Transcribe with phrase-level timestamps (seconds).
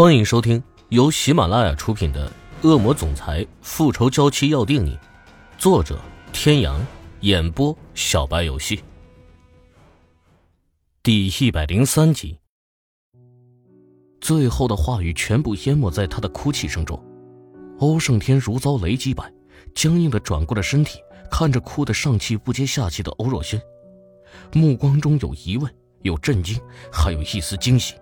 [0.00, 2.32] 欢迎收听由喜马拉雅出品的
[2.66, 4.96] 《恶魔总裁复仇娇妻要定你》，
[5.58, 6.00] 作者：
[6.32, 6.80] 天阳，
[7.20, 8.82] 演播：小白游戏。
[11.02, 12.38] 第一百零三集，
[14.22, 16.98] 最后的话语全部淹没在他的哭泣声中。
[17.80, 19.30] 欧胜天如遭雷击般，
[19.74, 20.98] 僵硬的转过了身体，
[21.30, 23.60] 看着哭得上气不接下气的欧若轩，
[24.54, 26.58] 目光中有疑问，有震惊，
[26.90, 27.96] 还有一丝惊喜。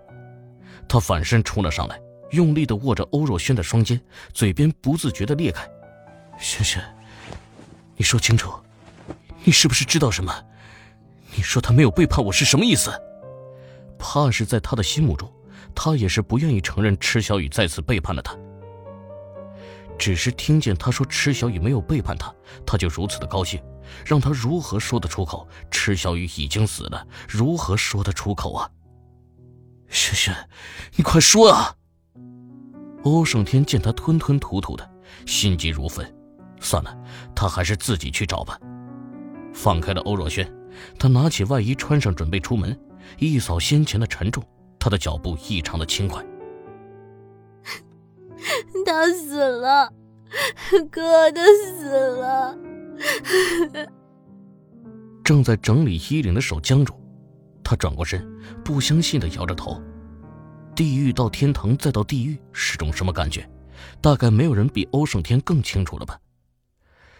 [0.89, 4.01] 他反身冲了上来，用力的握着欧若轩的双肩，
[4.33, 5.65] 嘴边不自觉的裂开。
[6.39, 6.83] 轩轩，
[7.95, 8.51] 你说清楚，
[9.43, 10.33] 你是不是知道什么？
[11.35, 12.91] 你说他没有背叛我是什么意思？
[13.99, 15.31] 怕是在他的心目中，
[15.75, 18.35] 他也是不愿意承认池小雨再次背叛了他。
[19.97, 22.33] 只是听见他说池小雨没有背叛他，
[22.65, 23.61] 他就如此的高兴，
[24.03, 25.47] 让他如何说得出口？
[25.69, 28.69] 池小雨已经死了，如何说得出口啊？
[29.89, 30.35] 轩轩，
[30.95, 31.75] 你快说啊！
[33.03, 34.89] 欧胜天见他吞吞吐吐的，
[35.25, 36.05] 心急如焚。
[36.59, 36.95] 算了，
[37.35, 38.59] 他还是自己去找吧。
[39.53, 40.51] 放开了欧若轩，
[40.97, 42.77] 他拿起外衣穿上，准备出门。
[43.17, 44.43] 一扫先前的沉重，
[44.77, 46.23] 他的脚步异常的轻快。
[48.85, 49.91] 他死了，
[50.91, 52.57] 哥他死了。
[55.23, 56.93] 正在整理衣领的手僵住。
[57.69, 58.27] 他转过身，
[58.65, 59.79] 不相信的摇着头。
[60.75, 63.47] 地狱到天堂，再到地狱是种什么感觉？
[64.01, 66.19] 大概没有人比欧胜天更清楚了吧。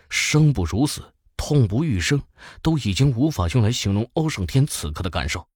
[0.09, 1.03] 生不如死，
[1.37, 2.19] 痛不欲生，
[2.63, 5.47] 都已经无法用来形容欧胜天此刻的感受。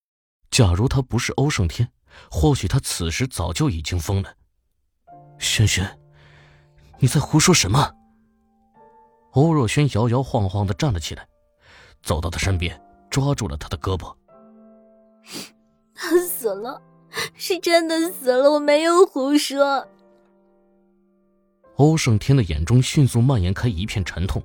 [0.51, 1.89] 假如他不是欧胜天，
[2.29, 4.31] 或许他此时早就已经疯了。
[5.39, 5.99] 轩轩，
[6.99, 7.91] 你在胡说什么？
[9.31, 11.27] 欧若轩摇摇晃晃的站了起来，
[12.03, 14.15] 走到他身边，抓住了他的胳膊。
[15.95, 16.81] 他死了，
[17.35, 19.87] 是真的死了，我没有胡说。
[21.77, 24.43] 欧胜天的眼中迅速蔓延开一片沉痛，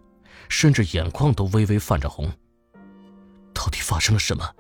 [0.48, 2.30] 甚至眼眶都微微泛着红。
[3.52, 4.54] 到底发生了什么？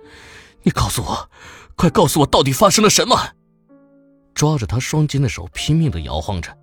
[0.62, 1.30] 你告诉我，
[1.76, 3.16] 快告诉我，到底发生了什么？
[4.34, 6.56] 抓着他双肩的手拼命的摇晃着。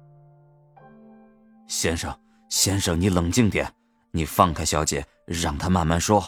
[1.68, 2.16] 先生，
[2.50, 3.74] 先生，你冷静点，
[4.12, 6.24] 你放开小姐，让她慢慢说。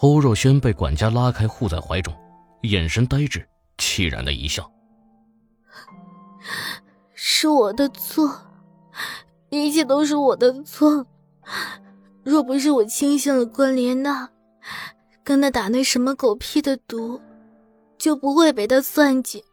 [0.00, 2.14] 欧若轩被管家拉开，护在怀中，
[2.62, 3.48] 眼神呆滞，
[3.78, 4.70] 凄然的一笑
[7.14, 8.30] ：“是我的错，
[9.48, 11.06] 一切都是我的错。
[12.22, 14.28] 若不是我轻信了关莲娜，
[15.24, 17.18] 跟他打那什么狗屁的毒，
[17.96, 19.44] 就不会被他算计，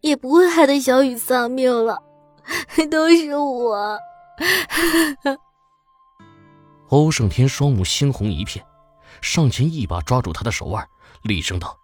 [0.00, 1.98] 也不会害得小雨丧命了。
[2.90, 3.98] 都是我。”
[6.88, 8.64] 欧胜天双目猩红一片。
[9.20, 10.88] 上前一把抓住他的手腕，
[11.22, 11.78] 厉声道：“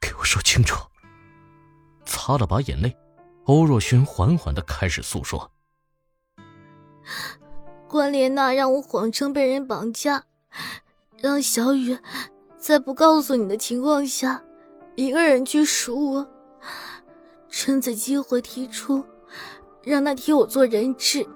[0.00, 0.78] 给我说清楚。”
[2.06, 2.96] 擦了把眼泪，
[3.44, 5.50] 欧若轩缓缓的开始诉说
[7.88, 10.24] ：“关莲娜让我谎称被人绑架，
[11.18, 11.98] 让小雨
[12.58, 14.42] 在不告诉你的情况下，
[14.94, 16.28] 一个人去赎我，
[17.48, 19.04] 趁此机会提出
[19.82, 21.26] 让他替我做人质，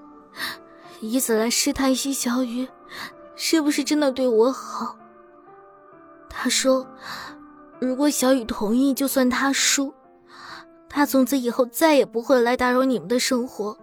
[1.01, 2.67] 以此来试探西小雨。”
[3.35, 4.97] 是不是真的对我好？
[6.29, 6.87] 他说
[7.79, 9.93] ：“如果小雨同意，就算他输，
[10.87, 13.77] 他从此以后再也不会来打扰你们的生活。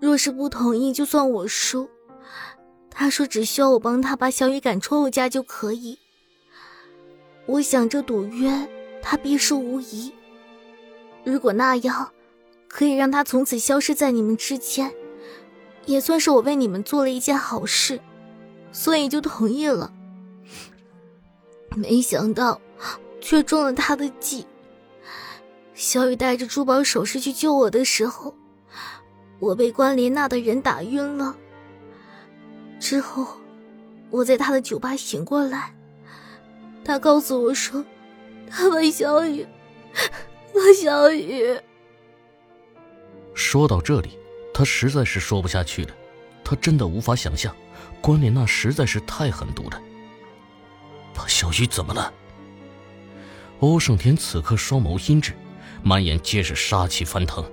[0.00, 1.88] 若是不同意，就算我输。
[2.90, 5.98] 他说只需要我帮他把小雨赶出我家就可以。
[7.46, 8.68] 我想这赌约
[9.00, 10.12] 他必输无疑。
[11.24, 12.10] 如果那样，
[12.68, 14.92] 可以让他从此消失在你们之间，
[15.86, 18.00] 也算是我为你们做了一件好事。”
[18.72, 19.92] 所以就同意了，
[21.74, 22.60] 没想到
[23.20, 24.46] 却中了他的计。
[25.74, 28.34] 小雨带着珠宝首饰去救我的时候，
[29.38, 31.36] 我被关莲娜的人打晕了。
[32.78, 33.26] 之后，
[34.10, 35.74] 我在他的酒吧醒过来，
[36.84, 37.84] 他告诉我说，
[38.50, 39.46] 他把小雨，
[40.52, 41.58] 把小雨。
[43.34, 44.18] 说到这里，
[44.52, 45.94] 他实在是说不下去了，
[46.50, 47.54] 他真的无法想象。
[48.00, 49.80] 关莲娜实在是太狠毒了。
[51.14, 52.12] 把小雨怎么了？
[53.60, 55.32] 欧胜天此刻双眸阴鸷，
[55.84, 57.48] 满眼皆是杀气翻腾。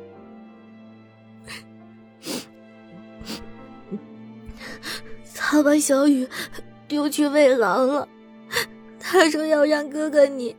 [5.36, 6.28] 他把小雨
[6.88, 8.10] 丢去喂狼了。
[9.00, 10.56] 他说要让哥哥你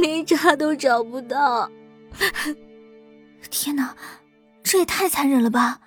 [0.00, 1.70] 连渣都找不到。
[3.50, 3.94] 天哪，
[4.62, 5.80] 这也太残忍了吧！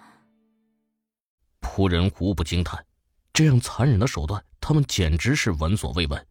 [1.80, 2.86] 仆人无不惊叹。
[3.32, 6.28] 这样残忍的手段，他们简直是闻所未闻。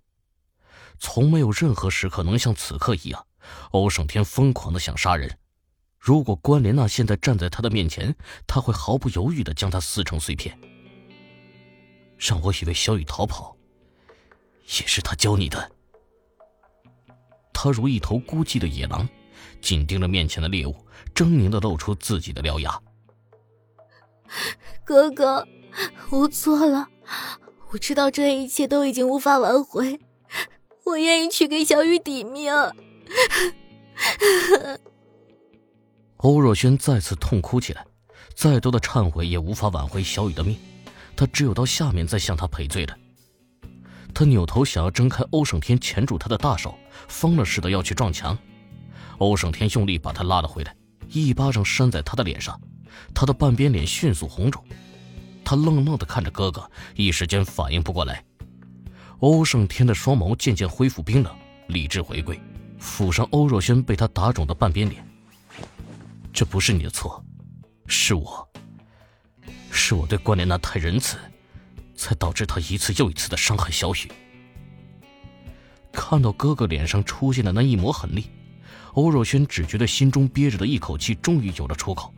[0.99, 3.27] 从没有任何时刻能像此刻一样，
[3.71, 5.39] 欧胜天疯狂的想杀人。
[5.99, 8.15] 如果关莲娜现在站在他的面前，
[8.47, 10.59] 他会毫不犹豫的将她撕成碎片。
[12.19, 13.57] 让我以为小雨逃跑，
[14.79, 15.73] 也是他教你的。
[17.55, 19.09] 他如一头孤寂的野狼，
[19.63, 20.77] 紧盯着面前的猎物，
[21.15, 22.79] 狰狞的露出自己的獠牙。
[24.85, 25.47] 哥哥，
[26.11, 26.89] 我错了，
[27.71, 30.01] 我知道这一切都已经无法挽回，
[30.85, 32.53] 我愿意去给小雨抵命。
[36.19, 37.87] 欧若轩再次痛哭起来，
[38.35, 40.57] 再多的忏悔也无法挽回小雨的命，
[41.17, 42.97] 他只有到下面再向他赔罪了。
[44.15, 46.75] 他扭头想要挣开欧胜天钳住他的大手，
[47.07, 48.37] 疯了似的要去撞墙。
[49.19, 50.75] 欧胜天用力把他拉了回来，
[51.09, 52.61] 一巴掌扇在他的脸上，
[53.15, 54.63] 他的半边脸迅速红肿。
[55.45, 58.23] 他愣愣的看着哥哥，一时间反应不过来。
[59.21, 61.35] 欧胜天的双眸渐渐恢复冰冷，
[61.69, 62.39] 理智回归，
[62.81, 65.03] 抚上欧若轩被他打肿的半边脸。
[66.33, 67.25] 这不是你的错，
[67.87, 68.49] 是我，
[69.71, 71.17] 是我对关莲娜太仁慈，
[71.97, 74.13] 才导致她一次又一次的伤害小雨。
[75.93, 78.25] 看到哥哥脸上出现的那一抹狠戾，
[78.93, 82.15] 欧若轩只觉得心中憋着的一口气终于有了出口。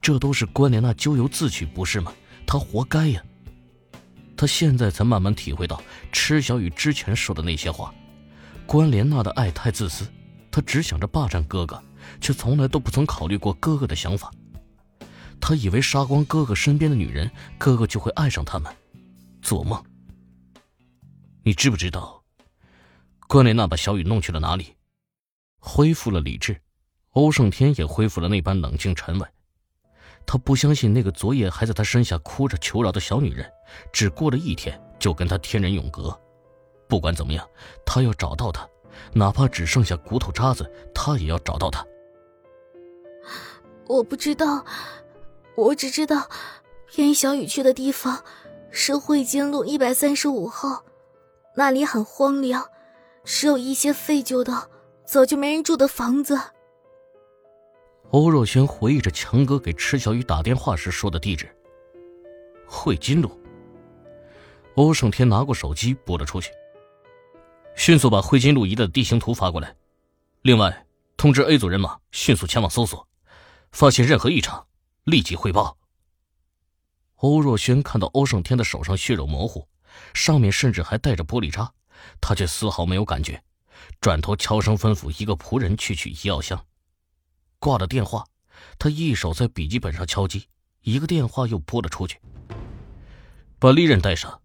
[0.00, 2.12] 这都是关莲娜咎由自取，不是吗？
[2.46, 3.22] 她活该呀！
[4.36, 7.94] 他现在才慢慢体会到池小雨之前说的那些话，
[8.66, 10.06] 关莲娜的爱太自私，
[10.50, 11.82] 她只想着霸占哥哥。
[12.18, 14.32] 却从来都不曾考虑过哥哥的想法。
[15.38, 18.74] 他以为杀光哥哥身边的女人，哥哥就会爱上他们。
[19.42, 19.82] 做梦！
[21.42, 22.22] 你知不知道，
[23.28, 24.74] 关莲娜把小雨弄去了哪里？
[25.58, 26.60] 恢复了理智，
[27.10, 29.30] 欧胜天也恢复了那般冷静沉稳。
[30.26, 33.50] 他不相信那个昨夜还在他身下哭着求饶的小女人，
[33.92, 36.16] 只过了一天就跟他天人永隔。
[36.88, 37.48] 不管怎么样，
[37.84, 38.68] 他要找到她，
[39.12, 41.84] 哪怕只剩下骨头渣子，他也要找到她。
[43.86, 44.64] 我不知道，
[45.56, 46.28] 我只知道，
[46.88, 48.22] 骗小雨去的地方
[48.70, 50.84] 是汇金路一百三十五号，
[51.56, 52.68] 那里很荒凉，
[53.24, 54.68] 只有一些废旧的、
[55.04, 56.38] 早就没人住的房子。
[58.10, 61.48] 欧若轩回忆着强哥给池小雨打电话时说的地址。
[62.66, 63.40] 汇金路。
[64.74, 66.50] 欧胜天拿过手机拨了出去，
[67.76, 69.76] 迅速把汇金路一带的地形图发过来，
[70.42, 70.86] 另外
[71.16, 73.06] 通知 A 组人马迅速前往搜索。
[73.70, 74.66] 发现任何异常，
[75.04, 75.76] 立即汇报。
[77.16, 79.68] 欧若轩看到欧胜天的手上血肉模糊，
[80.14, 81.72] 上面甚至还带着玻璃渣，
[82.20, 83.40] 他却丝毫没有感觉，
[84.00, 86.60] 转头悄声吩咐一个仆人去取医药箱。
[87.60, 88.24] 挂了电话，
[88.78, 90.48] 他一手在笔记本上敲击，
[90.80, 92.18] 一个电话又拨了出去。
[93.58, 94.40] 把利刃带上，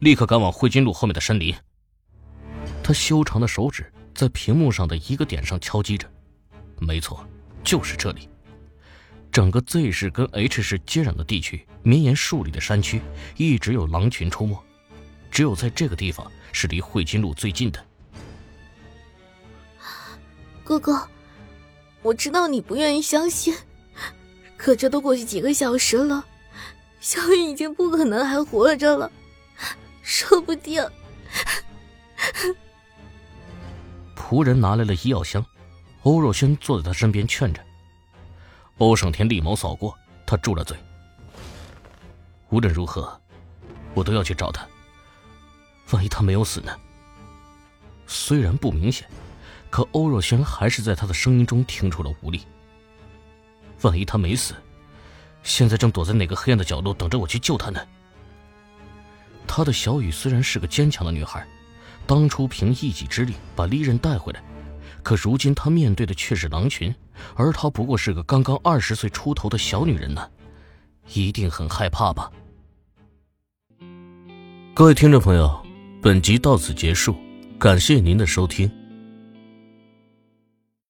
[0.00, 1.54] 立刻赶往汇金路后面的山林。
[2.82, 6.10] 他修长的手指在屏幕上的一个点上敲击着，
[6.80, 7.24] 没错，
[7.62, 8.28] 就是这里。
[9.30, 13.00] 整个 Z 市跟 H 市接壤的地区，绵延数里的山区，
[13.36, 14.58] 一直有狼群出没。
[15.30, 17.86] 只有在这个地方是离汇金路最近的。
[20.64, 21.08] 哥哥，
[22.08, 23.54] 我知道你不愿意相信，
[24.56, 26.24] 可这都过去几个小时了，
[27.00, 29.12] 小雨已经不可能还活着了，
[30.00, 30.82] 说不定。
[34.16, 35.44] 仆人拿来了医药箱，
[36.04, 37.62] 欧若轩坐在他身边劝着。
[38.78, 40.74] 欧胜天厉眸扫过，他住了嘴。
[42.48, 43.20] 无论如何，
[43.92, 44.66] 我都要去找他。
[45.90, 46.74] 万一他没有死呢？
[48.06, 49.06] 虽然不明显，
[49.70, 52.42] 可欧若轩还是在他的声音中听出了无力。
[53.82, 54.54] 万一他没死，
[55.42, 57.80] 现在正躲在哪个黑暗的角落等着我去救他呢？
[59.46, 61.46] 他的小雨虽然是个坚强的女孩，
[62.06, 64.42] 当初凭一己之力把利刃带回来。
[65.02, 66.94] 可如今他面对的却是狼群，
[67.34, 70.28] 而他不过是个刚刚二十岁出头的小女人呢，
[71.14, 72.30] 一定很害怕吧。
[74.74, 75.64] 各位听众朋友，
[76.02, 77.16] 本集到此结束，
[77.58, 78.70] 感谢您的收听。